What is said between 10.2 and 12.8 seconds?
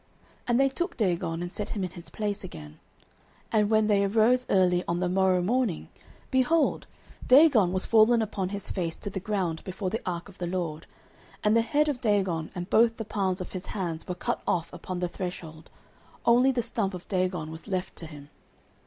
of the LORD; and the head of Dagon and